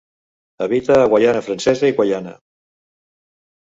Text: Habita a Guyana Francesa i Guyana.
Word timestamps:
Habita 0.65 0.95
a 1.01 1.11
Guyana 1.11 1.43
Francesa 1.49 1.91
i 1.93 1.97
Guyana. 2.01 2.33